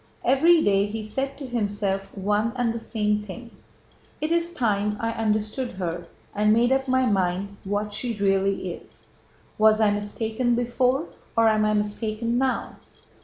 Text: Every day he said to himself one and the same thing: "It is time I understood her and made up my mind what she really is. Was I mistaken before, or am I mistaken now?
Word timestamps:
Every 0.25 0.63
day 0.63 0.87
he 0.87 1.03
said 1.03 1.37
to 1.37 1.45
himself 1.45 2.07
one 2.17 2.53
and 2.55 2.73
the 2.73 2.79
same 2.79 3.21
thing: 3.21 3.51
"It 4.19 4.31
is 4.31 4.51
time 4.51 4.97
I 4.99 5.11
understood 5.11 5.73
her 5.73 6.07
and 6.33 6.51
made 6.51 6.71
up 6.71 6.87
my 6.87 7.05
mind 7.05 7.57
what 7.65 7.93
she 7.93 8.17
really 8.17 8.71
is. 8.73 9.05
Was 9.59 9.79
I 9.79 9.91
mistaken 9.91 10.55
before, 10.55 11.05
or 11.37 11.47
am 11.49 11.65
I 11.65 11.75
mistaken 11.75 12.39
now? 12.39 12.77